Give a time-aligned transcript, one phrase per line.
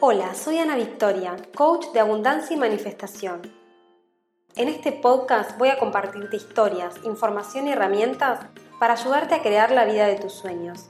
[0.00, 3.42] Hola, soy Ana Victoria, coach de abundancia y manifestación.
[4.54, 8.38] En este podcast voy a compartirte historias, información y herramientas
[8.78, 10.86] para ayudarte a crear la vida de tus sueños.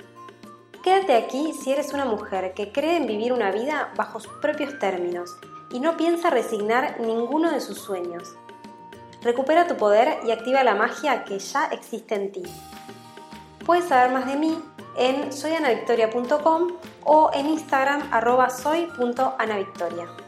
[0.84, 4.78] Quédate aquí si eres una mujer que cree en vivir una vida bajo sus propios
[4.78, 5.38] términos
[5.72, 8.34] y no piensa resignar ninguno de sus sueños.
[9.22, 12.42] Recupera tu poder y activa la magia que ya existe en ti.
[13.64, 14.62] Puedes saber más de mí
[14.98, 16.72] en soyanavictoria.com
[17.08, 20.27] o en Instagram arroba soy.anavictoria.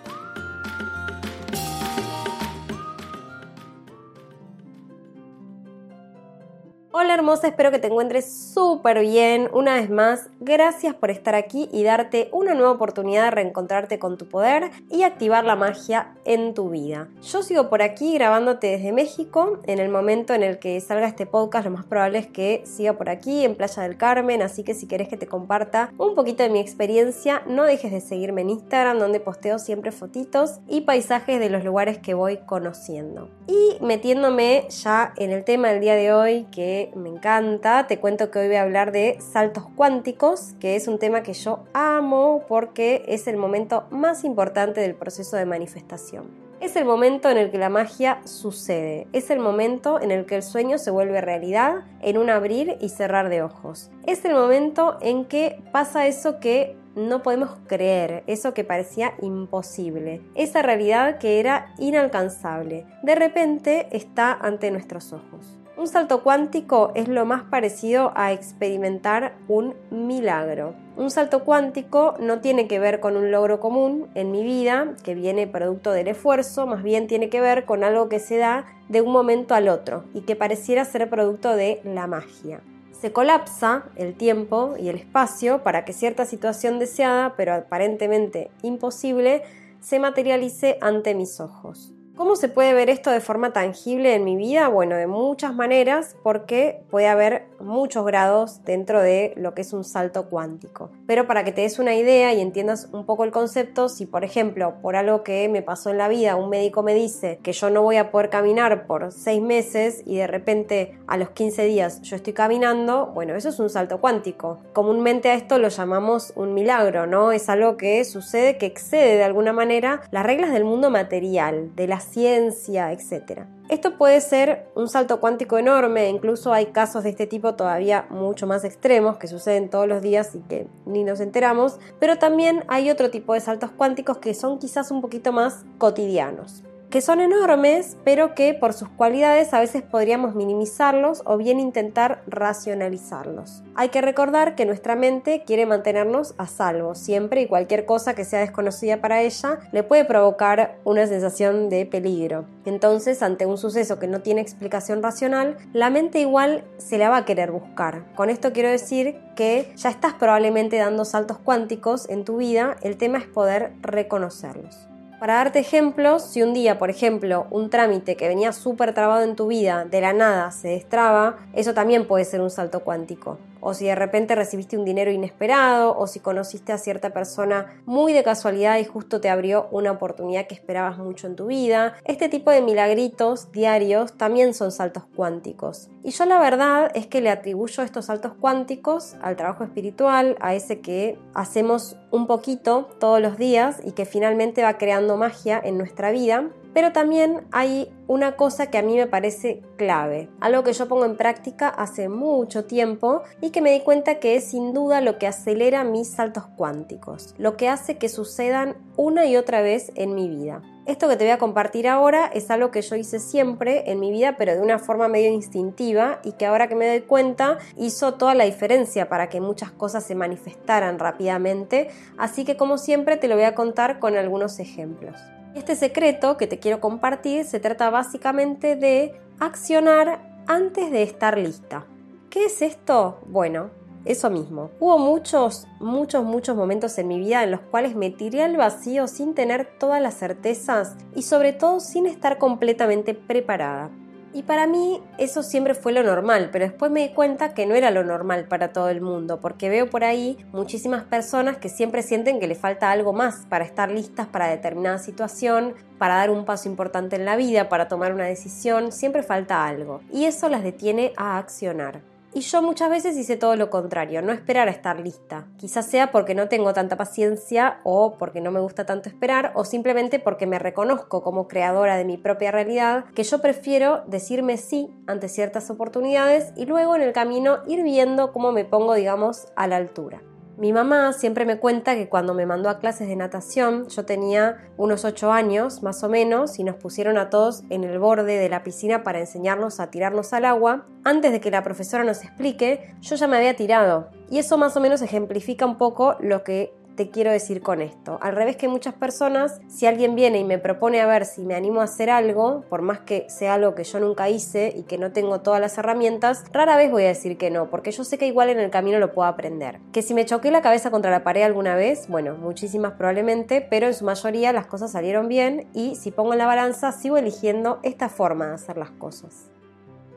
[6.93, 9.48] Hola hermosa, espero que te encuentres súper bien.
[9.53, 14.19] Una vez más, gracias por estar aquí y darte una nueva oportunidad de reencontrarte con
[14.19, 17.07] tu poder y activar la magia en tu vida.
[17.23, 19.61] Yo sigo por aquí grabándote desde México.
[19.67, 22.95] En el momento en el que salga este podcast, lo más probable es que siga
[22.95, 24.43] por aquí en Playa del Carmen.
[24.43, 28.01] Así que si querés que te comparta un poquito de mi experiencia, no dejes de
[28.01, 33.31] seguirme en Instagram, donde posteo siempre fotitos y paisajes de los lugares que voy conociendo.
[33.47, 37.86] Y metiéndome ya en el tema del día de hoy, que me encanta.
[37.86, 41.34] Te cuento que hoy voy a hablar de saltos cuánticos, que es un tema que
[41.34, 46.51] yo amo porque es el momento más importante del proceso de manifestación.
[46.61, 50.36] Es el momento en el que la magia sucede, es el momento en el que
[50.36, 53.91] el sueño se vuelve realidad en un abrir y cerrar de ojos.
[54.06, 60.20] Es el momento en que pasa eso que no podemos creer, eso que parecía imposible,
[60.34, 65.58] esa realidad que era inalcanzable, de repente está ante nuestros ojos.
[65.81, 70.75] Un salto cuántico es lo más parecido a experimentar un milagro.
[70.98, 75.14] Un salto cuántico no tiene que ver con un logro común en mi vida, que
[75.14, 79.01] viene producto del esfuerzo, más bien tiene que ver con algo que se da de
[79.01, 82.61] un momento al otro y que pareciera ser producto de la magia.
[82.92, 89.45] Se colapsa el tiempo y el espacio para que cierta situación deseada, pero aparentemente imposible,
[89.81, 91.95] se materialice ante mis ojos.
[92.20, 94.69] ¿Cómo se puede ver esto de forma tangible en mi vida?
[94.69, 99.85] Bueno, de muchas maneras porque puede haber muchos grados dentro de lo que es un
[99.85, 100.91] salto cuántico.
[101.07, 104.23] Pero para que te des una idea y entiendas un poco el concepto, si por
[104.23, 107.70] ejemplo por algo que me pasó en la vida un médico me dice que yo
[107.70, 112.03] no voy a poder caminar por seis meses y de repente a los 15 días
[112.03, 114.59] yo estoy caminando, bueno, eso es un salto cuántico.
[114.75, 117.33] Comúnmente a esto lo llamamos un milagro, ¿no?
[117.33, 121.86] Es algo que sucede, que excede de alguna manera las reglas del mundo material, de
[121.86, 123.43] las ciencia, etc.
[123.69, 128.47] Esto puede ser un salto cuántico enorme, incluso hay casos de este tipo todavía mucho
[128.47, 132.91] más extremos que suceden todos los días y que ni nos enteramos, pero también hay
[132.91, 137.96] otro tipo de saltos cuánticos que son quizás un poquito más cotidianos que son enormes,
[138.05, 143.62] pero que por sus cualidades a veces podríamos minimizarlos o bien intentar racionalizarlos.
[143.76, 148.25] Hay que recordar que nuestra mente quiere mantenernos a salvo siempre y cualquier cosa que
[148.25, 152.44] sea desconocida para ella le puede provocar una sensación de peligro.
[152.64, 157.19] Entonces, ante un suceso que no tiene explicación racional, la mente igual se la va
[157.19, 158.05] a querer buscar.
[158.17, 162.96] Con esto quiero decir que ya estás probablemente dando saltos cuánticos en tu vida, el
[162.96, 164.90] tema es poder reconocerlos.
[165.20, 169.37] Para darte ejemplos, si un día, por ejemplo, un trámite que venía súper trabado en
[169.37, 173.75] tu vida de la nada se destraba, eso también puede ser un salto cuántico o
[173.75, 178.23] si de repente recibiste un dinero inesperado, o si conociste a cierta persona muy de
[178.23, 181.94] casualidad y justo te abrió una oportunidad que esperabas mucho en tu vida.
[182.05, 185.88] Este tipo de milagritos diarios también son saltos cuánticos.
[186.03, 190.55] Y yo la verdad es que le atribuyo estos saltos cuánticos al trabajo espiritual, a
[190.55, 195.79] ese que hacemos un poquito todos los días y que finalmente va creando magia en
[195.79, 200.73] nuestra vida pero también hay una cosa que a mí me parece clave, algo que
[200.73, 204.73] yo pongo en práctica hace mucho tiempo y que me di cuenta que es sin
[204.73, 209.62] duda lo que acelera mis saltos cuánticos, lo que hace que sucedan una y otra
[209.62, 210.62] vez en mi vida.
[210.87, 214.11] Esto que te voy a compartir ahora es algo que yo hice siempre en mi
[214.11, 218.14] vida, pero de una forma medio instintiva y que ahora que me doy cuenta hizo
[218.14, 223.29] toda la diferencia para que muchas cosas se manifestaran rápidamente, así que como siempre te
[223.29, 225.17] lo voy a contar con algunos ejemplos.
[225.55, 231.87] Este secreto que te quiero compartir se trata básicamente de accionar antes de estar lista.
[232.31, 233.19] ¿Qué es esto?
[233.26, 233.70] Bueno,
[234.05, 234.70] eso mismo.
[234.79, 239.08] Hubo muchos, muchos, muchos momentos en mi vida en los cuales me tiré al vacío
[239.08, 243.91] sin tener todas las certezas y sobre todo sin estar completamente preparada.
[244.32, 247.75] Y para mí eso siempre fue lo normal, pero después me di cuenta que no
[247.75, 252.03] era lo normal para todo el mundo, porque veo por ahí muchísimas personas que siempre
[252.03, 256.44] sienten que le falta algo más para estar listas para determinada situación, para dar un
[256.44, 260.00] paso importante en la vida, para tomar una decisión, siempre falta algo.
[260.12, 262.10] Y eso las detiene a accionar.
[262.32, 265.49] Y yo muchas veces hice todo lo contrario, no esperar a estar lista.
[265.56, 269.65] Quizás sea porque no tengo tanta paciencia o porque no me gusta tanto esperar o
[269.65, 274.94] simplemente porque me reconozco como creadora de mi propia realidad, que yo prefiero decirme sí
[275.09, 279.67] ante ciertas oportunidades y luego en el camino ir viendo cómo me pongo, digamos, a
[279.67, 280.23] la altura.
[280.61, 284.59] Mi mamá siempre me cuenta que cuando me mandó a clases de natación, yo tenía
[284.77, 288.51] unos 8 años más o menos y nos pusieron a todos en el borde de
[288.51, 290.85] la piscina para enseñarnos a tirarnos al agua.
[291.03, 294.11] Antes de que la profesora nos explique, yo ya me había tirado.
[294.29, 296.75] Y eso más o menos ejemplifica un poco lo que
[297.08, 298.19] quiero decir con esto?
[298.20, 301.55] Al revés que muchas personas, si alguien viene y me propone a ver si me
[301.55, 304.99] animo a hacer algo, por más que sea algo que yo nunca hice y que
[304.99, 308.19] no tengo todas las herramientas, rara vez voy a decir que no, porque yo sé
[308.19, 309.79] que igual en el camino lo puedo aprender.
[309.93, 313.87] Que si me choqué la cabeza contra la pared alguna vez, bueno, muchísimas probablemente, pero
[313.87, 317.79] en su mayoría las cosas salieron bien y si pongo en la balanza sigo eligiendo
[317.82, 319.50] esta forma de hacer las cosas.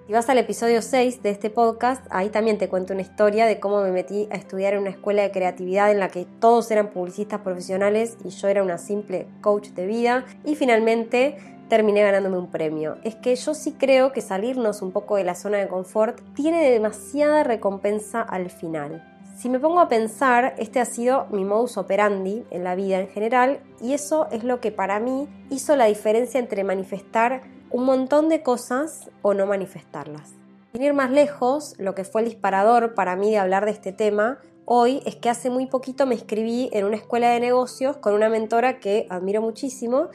[0.05, 3.61] Si vas al episodio 6 de este podcast, ahí también te cuento una historia de
[3.61, 6.89] cómo me metí a estudiar en una escuela de creatividad en la que todos eran
[6.89, 11.37] publicistas profesionales y yo era una simple coach de vida y finalmente
[11.69, 12.97] terminé ganándome un premio.
[13.05, 16.69] Es que yo sí creo que salirnos un poco de la zona de confort tiene
[16.69, 19.09] demasiada recompensa al final.
[19.37, 23.07] Si me pongo a pensar, este ha sido mi modus operandi en la vida en
[23.07, 27.41] general y eso es lo que para mí hizo la diferencia entre manifestar
[27.73, 30.35] un montón de cosas o no manifestarlas.
[30.71, 33.91] Sin ir más lejos, lo que fue el disparador para mí de hablar de este
[33.91, 38.13] tema hoy es que hace muy poquito me inscribí en una escuela de negocios con
[38.13, 40.09] una mentora que admiro muchísimo.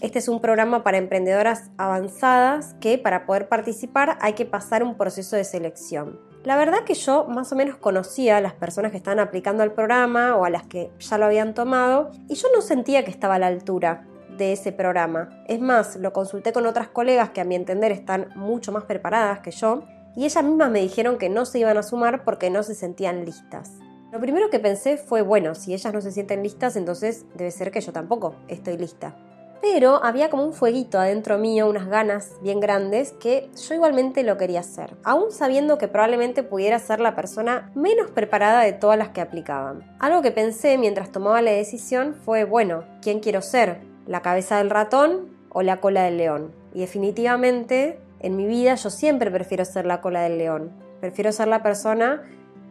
[0.00, 4.96] Este es un programa para emprendedoras avanzadas que para poder participar hay que pasar un
[4.96, 6.20] proceso de selección.
[6.44, 9.72] La verdad que yo más o menos conocía a las personas que estaban aplicando al
[9.72, 13.34] programa o a las que ya lo habían tomado y yo no sentía que estaba
[13.34, 14.06] a la altura
[14.40, 15.44] de ese programa.
[15.46, 19.40] Es más, lo consulté con otras colegas que a mi entender están mucho más preparadas
[19.40, 19.84] que yo
[20.16, 23.24] y ellas mismas me dijeron que no se iban a sumar porque no se sentían
[23.24, 23.70] listas.
[24.10, 27.70] Lo primero que pensé fue, bueno, si ellas no se sienten listas, entonces debe ser
[27.70, 29.14] que yo tampoco estoy lista.
[29.60, 34.38] Pero había como un fueguito adentro mío, unas ganas bien grandes, que yo igualmente lo
[34.38, 39.10] quería hacer, aún sabiendo que probablemente pudiera ser la persona menos preparada de todas las
[39.10, 39.84] que aplicaban.
[40.00, 43.89] Algo que pensé mientras tomaba la decisión fue, bueno, ¿quién quiero ser?
[44.10, 46.50] La cabeza del ratón o la cola del león.
[46.74, 50.72] Y definitivamente en mi vida yo siempre prefiero ser la cola del león.
[51.00, 52.20] Prefiero ser la persona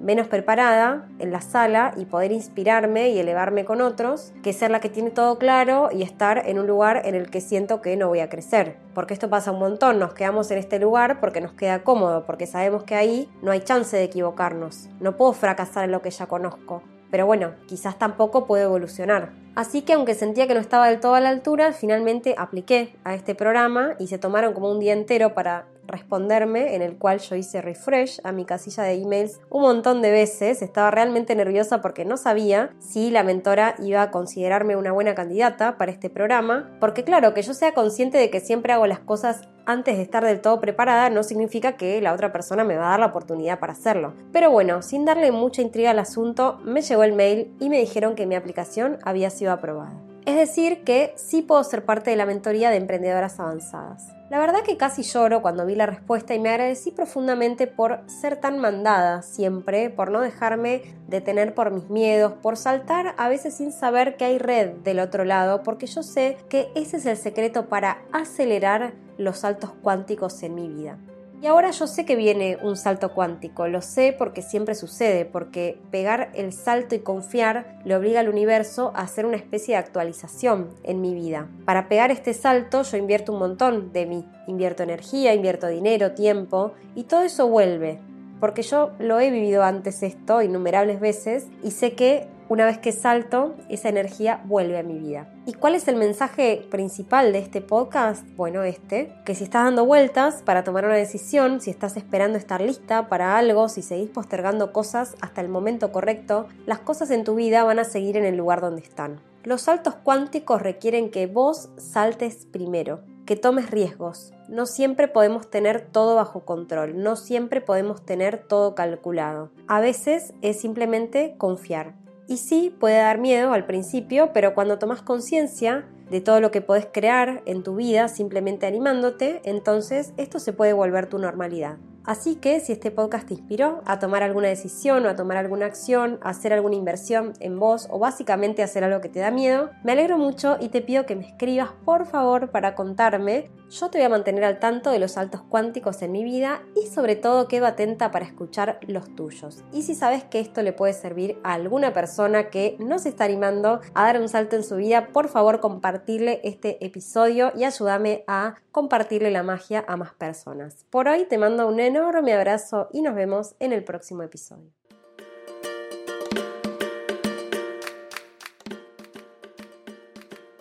[0.01, 4.81] menos preparada en la sala y poder inspirarme y elevarme con otros, que ser la
[4.81, 8.09] que tiene todo claro y estar en un lugar en el que siento que no
[8.09, 8.75] voy a crecer.
[8.93, 12.47] Porque esto pasa un montón, nos quedamos en este lugar porque nos queda cómodo, porque
[12.47, 14.89] sabemos que ahí no hay chance de equivocarnos.
[14.99, 16.83] No puedo fracasar en lo que ya conozco.
[17.11, 19.31] Pero bueno, quizás tampoco puedo evolucionar.
[19.55, 23.15] Así que aunque sentía que no estaba del todo a la altura, finalmente apliqué a
[23.15, 27.35] este programa y se tomaron como un día entero para responderme, en el cual yo
[27.35, 30.61] hice refresh a mi casilla de emails un montón de veces.
[30.61, 35.77] Estaba realmente nerviosa porque no sabía si la mentora iba a considerarme una buena candidata
[35.77, 39.41] para este programa, porque claro, que yo sea consciente de que siempre hago las cosas
[39.65, 42.89] antes de estar del todo preparada no significa que la otra persona me va a
[42.91, 44.13] dar la oportunidad para hacerlo.
[44.31, 48.15] Pero bueno, sin darle mucha intriga al asunto, me llegó el mail y me dijeron
[48.15, 50.08] que mi aplicación había sido aprobada.
[50.29, 54.13] Es decir, que sí puedo ser parte de la mentoría de emprendedoras avanzadas.
[54.29, 58.35] La verdad que casi lloro cuando vi la respuesta y me agradecí profundamente por ser
[58.35, 63.71] tan mandada siempre, por no dejarme detener por mis miedos, por saltar a veces sin
[63.71, 67.67] saber que hay red del otro lado, porque yo sé que ese es el secreto
[67.67, 70.99] para acelerar los saltos cuánticos en mi vida.
[71.41, 75.79] Y ahora yo sé que viene un salto cuántico, lo sé porque siempre sucede, porque
[75.89, 80.69] pegar el salto y confiar le obliga al universo a hacer una especie de actualización
[80.83, 81.47] en mi vida.
[81.63, 86.73] Para pegar este salto yo invierto un montón de mí, invierto energía, invierto dinero, tiempo
[86.93, 88.01] y todo eso vuelve,
[88.41, 92.91] porque yo lo he vivido antes esto innumerables veces y sé que una vez que
[92.91, 95.29] salto, esa energía vuelve a mi vida.
[95.45, 98.25] ¿Y cuál es el mensaje principal de este podcast?
[98.35, 102.59] Bueno, este, que si estás dando vueltas para tomar una decisión, si estás esperando estar
[102.59, 107.35] lista para algo, si seguís postergando cosas hasta el momento correcto, las cosas en tu
[107.35, 109.21] vida van a seguir en el lugar donde están.
[109.43, 114.33] Los saltos cuánticos requieren que vos saltes primero, que tomes riesgos.
[114.47, 119.51] No siempre podemos tener todo bajo control, no siempre podemos tener todo calculado.
[119.67, 121.93] A veces es simplemente confiar.
[122.29, 126.61] Y sí, puede dar miedo al principio, pero cuando tomas conciencia de todo lo que
[126.61, 131.77] puedes crear en tu vida simplemente animándote, entonces esto se puede volver tu normalidad.
[132.05, 135.65] Así que si este podcast te inspiró a tomar alguna decisión o a tomar alguna
[135.65, 139.71] acción, a hacer alguna inversión en vos o básicamente hacer algo que te da miedo,
[139.83, 143.99] me alegro mucho y te pido que me escribas por favor para contarme yo te
[143.99, 147.47] voy a mantener al tanto de los saltos cuánticos en mi vida y sobre todo
[147.47, 149.63] quedo atenta para escuchar los tuyos.
[149.71, 153.25] Y si sabes que esto le puede servir a alguna persona que no se está
[153.25, 158.23] animando a dar un salto en su vida, por favor compartirle este episodio y ayúdame
[158.27, 160.85] a compartirle la magia a más personas.
[160.89, 164.78] Por hoy te mando un enorme abrazo y nos vemos en el próximo episodio.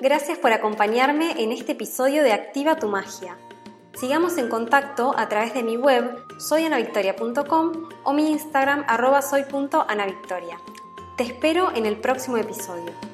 [0.01, 3.37] Gracias por acompañarme en este episodio de Activa tu Magia.
[3.99, 10.57] Sigamos en contacto a través de mi web soyanavictoria.com o mi Instagram arroba soy.anavictoria.
[11.17, 13.08] Te espero en el próximo episodio.